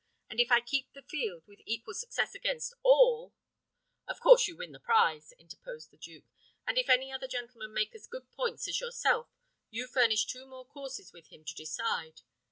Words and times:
And 0.31 0.39
if 0.39 0.51
I 0.51 0.61
keep 0.61 0.93
the 0.93 1.03
field 1.03 1.43
with 1.45 1.61
equal 1.63 1.93
success 1.93 2.33
against 2.33 2.73
all" 2.81 3.35
"Of 4.09 4.19
course 4.19 4.47
you 4.47 4.57
win 4.57 4.71
the 4.71 4.79
prize," 4.79 5.31
interposed 5.37 5.91
the 5.91 5.97
duke. 5.97 6.23
"And 6.65 6.79
if 6.79 6.89
any 6.89 7.11
other 7.11 7.27
gentleman 7.27 7.71
make 7.71 7.93
as 7.93 8.07
good 8.07 8.27
points 8.31 8.67
as 8.67 8.81
yourself, 8.81 9.29
you 9.69 9.85
furnish 9.85 10.25
two 10.25 10.47
more 10.47 10.65
courses 10.65 11.13
with 11.13 11.27
him 11.27 11.45
to 11.45 11.53
decide. 11.53 12.21